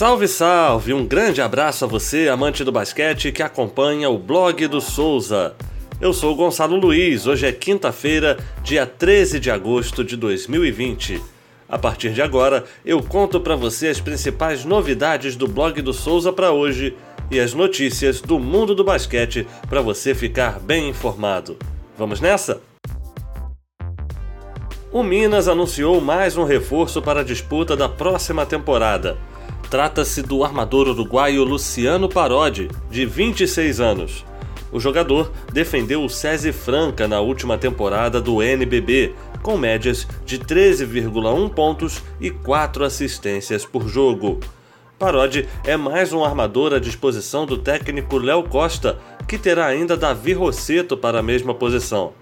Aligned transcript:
Salve, 0.00 0.26
salve! 0.26 0.94
Um 0.94 1.06
grande 1.06 1.42
abraço 1.42 1.84
a 1.84 1.86
você, 1.86 2.30
amante 2.30 2.64
do 2.64 2.72
basquete 2.72 3.30
que 3.30 3.42
acompanha 3.42 4.08
o 4.08 4.18
blog 4.18 4.66
do 4.66 4.80
Souza. 4.80 5.54
Eu 6.00 6.14
sou 6.14 6.34
Gonçalo 6.34 6.74
Luiz, 6.74 7.26
hoje 7.26 7.46
é 7.46 7.52
quinta-feira, 7.52 8.38
dia 8.62 8.86
13 8.86 9.38
de 9.38 9.50
agosto 9.50 10.02
de 10.02 10.16
2020. 10.16 11.22
A 11.68 11.76
partir 11.76 12.14
de 12.14 12.22
agora, 12.22 12.64
eu 12.82 13.02
conto 13.02 13.42
para 13.42 13.54
você 13.54 13.88
as 13.88 14.00
principais 14.00 14.64
novidades 14.64 15.36
do 15.36 15.46
blog 15.46 15.82
do 15.82 15.92
Souza 15.92 16.32
para 16.32 16.50
hoje 16.50 16.96
e 17.30 17.38
as 17.38 17.52
notícias 17.52 18.22
do 18.22 18.38
mundo 18.38 18.74
do 18.74 18.82
basquete 18.82 19.46
para 19.68 19.82
você 19.82 20.14
ficar 20.14 20.58
bem 20.60 20.88
informado. 20.88 21.58
Vamos 21.98 22.22
nessa? 22.22 22.62
O 24.90 25.02
Minas 25.02 25.46
anunciou 25.46 26.00
mais 26.00 26.38
um 26.38 26.44
reforço 26.44 27.02
para 27.02 27.20
a 27.20 27.24
disputa 27.24 27.76
da 27.76 27.86
próxima 27.86 28.46
temporada. 28.46 29.18
Trata-se 29.70 30.20
do 30.20 30.42
armador 30.42 30.88
uruguaio 30.88 31.44
Luciano 31.44 32.08
Parodi, 32.08 32.68
de 32.90 33.06
26 33.06 33.78
anos. 33.78 34.26
O 34.72 34.80
jogador 34.80 35.30
defendeu 35.52 36.02
o 36.04 36.08
SESI 36.08 36.50
Franca 36.50 37.06
na 37.06 37.20
última 37.20 37.56
temporada 37.56 38.20
do 38.20 38.42
NBB, 38.42 39.14
com 39.44 39.56
médias 39.56 40.08
de 40.26 40.40
13,1 40.40 41.48
pontos 41.50 42.02
e 42.20 42.32
4 42.32 42.84
assistências 42.84 43.64
por 43.64 43.86
jogo. 43.88 44.40
Parodi 44.98 45.48
é 45.64 45.76
mais 45.76 46.12
um 46.12 46.24
armador 46.24 46.74
à 46.74 46.80
disposição 46.80 47.46
do 47.46 47.56
técnico 47.56 48.18
Léo 48.18 48.42
Costa, 48.42 48.98
que 49.28 49.38
terá 49.38 49.66
ainda 49.66 49.96
Davi 49.96 50.32
Rosseto 50.32 50.96
para 50.96 51.20
a 51.20 51.22
mesma 51.22 51.54
posição. 51.54 52.12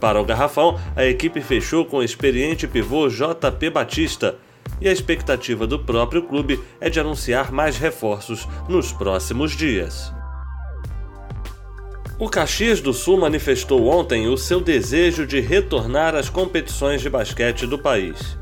Para 0.00 0.20
o 0.20 0.24
Garrafão, 0.24 0.78
a 0.94 1.04
equipe 1.04 1.40
fechou 1.40 1.84
com 1.84 1.96
o 1.96 2.04
experiente 2.04 2.68
pivô 2.68 3.08
JP 3.08 3.70
Batista 3.70 4.36
e 4.82 4.88
a 4.88 4.92
expectativa 4.92 5.66
do 5.66 5.78
próprio 5.78 6.22
clube 6.22 6.60
é 6.80 6.90
de 6.90 6.98
anunciar 6.98 7.52
mais 7.52 7.76
reforços 7.76 8.48
nos 8.68 8.92
próximos 8.92 9.52
dias. 9.52 10.12
O 12.18 12.28
Caxias 12.28 12.80
do 12.80 12.92
Sul 12.92 13.18
manifestou 13.18 13.86
ontem 13.88 14.28
o 14.28 14.36
seu 14.36 14.60
desejo 14.60 15.26
de 15.26 15.40
retornar 15.40 16.14
às 16.14 16.28
competições 16.28 17.00
de 17.00 17.08
basquete 17.08 17.66
do 17.66 17.78
país. 17.78 18.36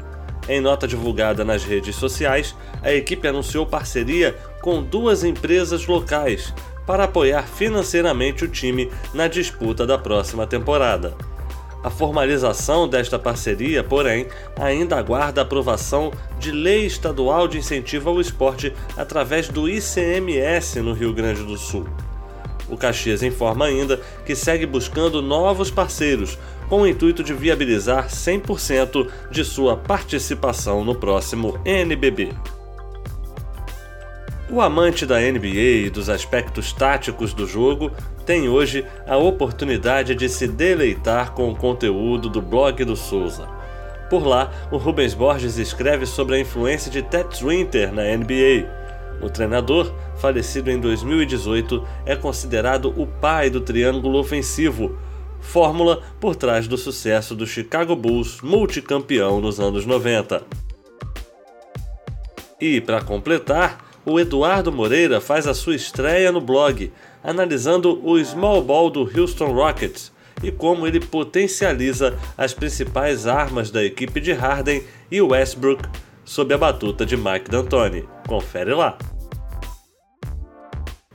Em 0.49 0.61
nota 0.61 0.89
divulgada 0.89 1.45
nas 1.45 1.63
redes 1.63 1.97
sociais, 1.97 2.57
a 2.83 2.93
equipe 2.93 3.29
anunciou 3.29 3.67
parceria 3.67 4.35
com 4.63 4.83
duas 4.83 5.23
empresas 5.23 5.87
locais 5.87 6.53
para 6.87 7.05
apoiar 7.05 7.47
financeiramente 7.47 8.45
o 8.45 8.49
time 8.49 8.91
na 9.15 9.29
disputa 9.29 9.87
da 9.87 9.97
próxima 9.97 10.47
temporada. 10.47 11.15
A 11.83 11.89
formalização 11.89 12.87
desta 12.87 13.19
parceria, 13.19 13.83
porém, 13.83 14.27
ainda 14.59 14.97
aguarda 14.97 15.41
a 15.41 15.45
aprovação 15.45 16.13
de 16.39 16.53
lei 16.53 16.85
estadual 16.85 17.49
de 17.49 17.57
incentivo 17.57 18.11
ao 18.11 18.21
esporte 18.21 18.75
através 18.97 19.49
do 19.49 19.69
ICMS 19.69 20.81
no 20.81 20.93
Rio 20.93 21.13
Grande 21.15 21.43
do 21.43 21.57
Sul. 21.57 21.87
O 22.69 22.77
Caxias 22.77 23.23
informa 23.23 23.65
ainda 23.65 24.01
que 24.27 24.37
segue 24.37 24.67
buscando 24.67 25.23
novos 25.23 25.71
parceiros 25.71 26.39
com 26.69 26.83
o 26.83 26.87
intuito 26.87 27.25
de 27.25 27.35
viabilizar 27.35 28.09
100% 28.09 29.09
de 29.31 29.45
sua 29.45 29.77
participação 29.77 30.85
no 30.85 30.95
próximo 30.95 31.59
NBB. 31.65 32.33
O 34.53 34.61
amante 34.61 35.07
da 35.07 35.21
NBA 35.21 35.87
e 35.87 35.91
dos 35.91 36.09
aspectos 36.09 36.73
táticos 36.73 37.33
do 37.33 37.47
jogo 37.47 37.93
tem 38.27 38.49
hoje 38.49 38.85
a 39.07 39.17
oportunidade 39.17 40.13
de 40.13 40.29
se 40.29 40.49
deleitar 40.49 41.31
com 41.35 41.49
o 41.49 41.55
conteúdo 41.55 42.29
do 42.29 42.43
blog 42.43 42.85
do 42.85 42.97
Souza. 42.97 43.47
Por 44.11 44.27
lá, 44.27 44.51
o 44.73 44.77
Rubens 44.77 45.15
Borges 45.15 45.57
escreve 45.57 46.05
sobre 46.05 46.35
a 46.35 46.41
influência 46.41 46.91
de 46.91 47.01
Ted 47.01 47.29
Winter 47.45 47.93
na 47.93 48.03
NBA. 48.03 48.69
O 49.23 49.31
treinador, 49.31 49.95
falecido 50.17 50.69
em 50.69 50.81
2018, 50.81 51.87
é 52.05 52.17
considerado 52.17 52.93
o 53.01 53.07
pai 53.07 53.51
do 53.51 53.61
triângulo 53.61 54.19
ofensivo, 54.19 54.99
fórmula 55.41 56.03
por 56.19 56.35
trás 56.35 56.67
do 56.67 56.77
sucesso 56.77 57.37
do 57.37 57.47
Chicago 57.47 57.95
Bulls, 57.95 58.41
multicampeão 58.41 59.41
nos 59.41 59.61
anos 59.61 59.87
90. 59.87 60.43
E, 62.61 62.81
para 62.81 63.01
completar, 63.01 63.90
o 64.05 64.19
Eduardo 64.19 64.73
Moreira 64.73 65.21
faz 65.21 65.47
a 65.47 65.55
sua 65.55 65.75
estreia 65.75 66.33
no 66.33 66.41
blog, 66.41 66.93
analisando 67.23 68.01
o 68.05 68.23
small 68.25 68.63
ball 68.63 68.91
do 68.91 69.01
Houston 69.01 69.53
Rockets 69.53 70.13
e 70.43 70.51
como 70.51 70.87
ele 70.87 71.01
potencializa 71.01 72.17
as 72.37 72.55
principais 72.55 73.27
armas 73.27 73.71
da 73.71 73.85
equipe 73.85 74.21
de 74.21 74.33
Harden 74.33 74.83
e 75.11 75.21
Westbrook 75.21 75.87
sob 76.25 76.55
a 76.55 76.59
batuta 76.59 77.05
de 77.05 77.17
Mike 77.17 77.51
D'Antoni. 77.51 78.09
Confere 78.27 78.73
lá. 78.73 78.97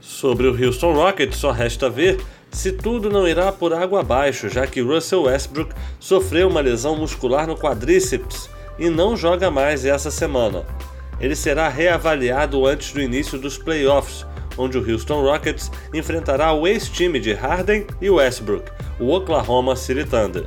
Sobre 0.00 0.46
o 0.46 0.64
Houston 0.64 0.92
Rockets, 0.92 1.38
só 1.38 1.50
resta 1.50 1.90
ver 1.90 2.20
se 2.52 2.72
tudo 2.72 3.10
não 3.10 3.26
irá 3.26 3.50
por 3.50 3.74
água 3.74 4.00
abaixo, 4.00 4.48
já 4.48 4.66
que 4.66 4.80
Russell 4.80 5.24
Westbrook 5.24 5.74
sofreu 5.98 6.48
uma 6.48 6.60
lesão 6.60 6.96
muscular 6.96 7.46
no 7.46 7.56
quadríceps 7.56 8.48
e 8.78 8.88
não 8.88 9.16
joga 9.16 9.50
mais 9.50 9.84
essa 9.84 10.10
semana 10.10 10.64
ele 11.20 11.36
será 11.36 11.68
reavaliado 11.68 12.66
antes 12.66 12.92
do 12.92 13.00
início 13.00 13.38
dos 13.38 13.56
playoffs, 13.58 14.26
onde 14.58 14.78
o 14.78 14.90
Houston 14.90 15.22
Rockets 15.22 15.70
enfrentará 15.92 16.52
o 16.52 16.66
ex-time 16.66 17.20
de 17.20 17.32
Harden 17.32 17.86
e 18.00 18.08
Westbrook, 18.10 18.70
o 18.98 19.12
Oklahoma 19.12 19.76
City 19.76 20.04
Thunder. 20.04 20.46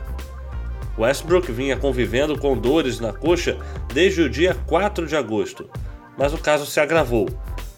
Westbrook 0.98 1.52
vinha 1.52 1.78
convivendo 1.78 2.38
com 2.38 2.58
dores 2.58 3.00
na 3.00 3.14
coxa 3.14 3.58
desde 3.94 4.22
o 4.22 4.30
dia 4.30 4.56
4 4.68 5.08
de 5.08 5.16
agosto, 5.16 5.70
mas 6.18 6.34
o 6.34 6.38
caso 6.38 6.66
se 6.66 6.80
agravou. 6.80 7.30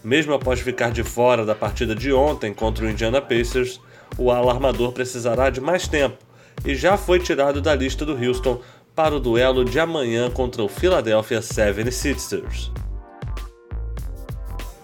Mesmo 0.02 0.34
após 0.34 0.58
ficar 0.58 0.90
de 0.90 1.04
fora 1.04 1.46
da 1.46 1.54
partida 1.54 1.94
de 1.94 2.12
ontem 2.12 2.52
contra 2.52 2.84
o 2.84 2.90
Indiana 2.90 3.20
Pacers, 3.20 3.80
o 4.18 4.30
alarmador 4.30 4.92
precisará 4.92 5.48
de 5.48 5.60
mais 5.60 5.86
tempo 5.86 6.18
e 6.64 6.74
já 6.74 6.96
foi 6.96 7.20
tirado 7.20 7.60
da 7.60 7.74
lista 7.74 8.04
do 8.04 8.12
Houston 8.12 8.60
para 8.94 9.14
o 9.14 9.20
duelo 9.20 9.64
de 9.64 9.78
amanhã 9.78 10.28
contra 10.30 10.62
o 10.62 10.68
Philadelphia 10.68 11.40
76ers. 11.40 12.81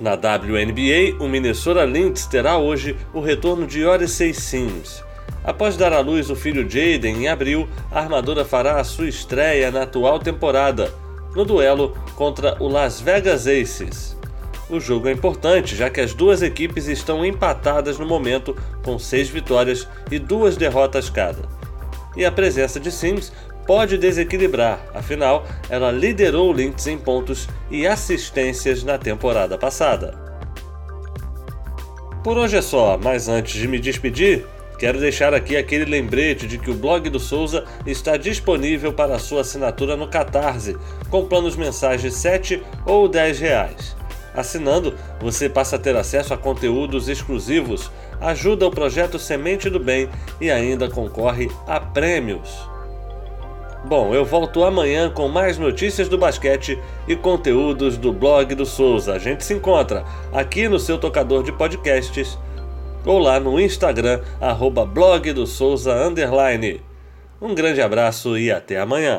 Na 0.00 0.12
WNBA, 0.12 1.16
o 1.18 1.26
Minnesota 1.26 1.84
Lynx 1.84 2.24
terá 2.26 2.56
hoje 2.56 2.96
o 3.12 3.20
retorno 3.20 3.66
de 3.66 3.84
Odyssey 3.84 4.32
Sims. 4.32 5.02
Após 5.42 5.76
dar 5.76 5.92
à 5.92 5.98
luz 5.98 6.30
o 6.30 6.36
filho 6.36 6.70
Jaden 6.70 7.24
em 7.24 7.28
abril, 7.28 7.68
a 7.90 7.98
armadora 7.98 8.44
fará 8.44 8.78
a 8.78 8.84
sua 8.84 9.08
estreia 9.08 9.72
na 9.72 9.82
atual 9.82 10.20
temporada, 10.20 10.94
no 11.34 11.44
duelo 11.44 11.96
contra 12.14 12.56
o 12.60 12.68
Las 12.68 13.00
Vegas 13.00 13.48
Aces. 13.48 14.16
O 14.70 14.78
jogo 14.78 15.08
é 15.08 15.12
importante, 15.12 15.74
já 15.74 15.90
que 15.90 16.00
as 16.00 16.14
duas 16.14 16.42
equipes 16.42 16.86
estão 16.86 17.24
empatadas 17.24 17.98
no 17.98 18.06
momento, 18.06 18.56
com 18.84 19.00
seis 19.00 19.28
vitórias 19.28 19.88
e 20.12 20.20
duas 20.20 20.56
derrotas 20.56 21.10
cada. 21.10 21.42
E 22.16 22.24
a 22.24 22.30
presença 22.30 22.78
de 22.78 22.92
Sims 22.92 23.32
pode 23.68 23.98
desequilibrar, 23.98 24.80
afinal, 24.94 25.46
ela 25.68 25.92
liderou 25.92 26.48
o 26.48 26.52
Lynx 26.54 26.86
em 26.86 26.96
pontos 26.96 27.46
e 27.70 27.86
assistências 27.86 28.82
na 28.82 28.96
temporada 28.96 29.58
passada. 29.58 30.18
Por 32.24 32.38
hoje 32.38 32.56
é 32.56 32.62
só, 32.62 32.96
mas 32.96 33.28
antes 33.28 33.60
de 33.60 33.68
me 33.68 33.78
despedir, 33.78 34.46
quero 34.78 34.98
deixar 34.98 35.34
aqui 35.34 35.54
aquele 35.54 35.84
lembrete 35.84 36.46
de 36.46 36.56
que 36.56 36.70
o 36.70 36.74
blog 36.74 37.10
do 37.10 37.20
Souza 37.20 37.66
está 37.86 38.16
disponível 38.16 38.90
para 38.90 39.18
sua 39.18 39.42
assinatura 39.42 39.98
no 39.98 40.08
Catarse, 40.08 40.74
com 41.10 41.26
planos 41.26 41.54
mensais 41.54 42.00
de 42.00 42.10
7 42.10 42.62
ou 42.86 43.06
10 43.06 43.38
reais. 43.38 43.94
Assinando, 44.34 44.94
você 45.20 45.46
passa 45.46 45.76
a 45.76 45.78
ter 45.78 45.94
acesso 45.94 46.32
a 46.32 46.38
conteúdos 46.38 47.06
exclusivos, 47.06 47.90
ajuda 48.18 48.66
o 48.66 48.70
projeto 48.70 49.18
Semente 49.18 49.68
do 49.68 49.78
Bem 49.78 50.08
e 50.40 50.50
ainda 50.50 50.88
concorre 50.88 51.50
a 51.66 51.78
prêmios. 51.78 52.77
Bom, 53.88 54.14
eu 54.14 54.22
volto 54.22 54.64
amanhã 54.64 55.08
com 55.08 55.28
mais 55.28 55.56
notícias 55.56 56.10
do 56.10 56.18
basquete 56.18 56.78
e 57.08 57.16
conteúdos 57.16 57.96
do 57.96 58.12
blog 58.12 58.54
do 58.54 58.66
Souza. 58.66 59.14
A 59.14 59.18
gente 59.18 59.42
se 59.42 59.54
encontra 59.54 60.04
aqui 60.30 60.68
no 60.68 60.78
seu 60.78 60.98
tocador 60.98 61.42
de 61.42 61.52
podcasts 61.52 62.38
ou 63.06 63.18
lá 63.18 63.40
no 63.40 63.58
Instagram, 63.58 64.20
arroba 64.42 64.84
blog 64.84 65.32
do 65.32 65.46
Souza 65.46 65.94
underline. 65.94 66.82
Um 67.40 67.54
grande 67.54 67.80
abraço 67.80 68.36
e 68.36 68.52
até 68.52 68.78
amanhã. 68.78 69.06